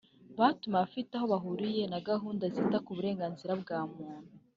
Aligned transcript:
batumiye 0.39 0.77
abafite 0.79 1.11
aho 1.15 1.25
bahuriye 1.33 1.83
na 1.91 1.99
gahunda 2.09 2.43
zita 2.53 2.77
ku 2.85 2.91
burenganzira 2.97 3.53
bwa 3.61 3.79
muntu 3.93 4.29